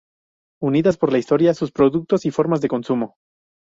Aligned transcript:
Unidas 0.59 0.97
por 0.97 1.11
la 1.11 1.19
historia, 1.19 1.53
sus 1.53 1.71
productos 1.71 2.25
y 2.25 2.31
formas 2.31 2.59
de 2.61 2.67
consumo. 2.69 3.17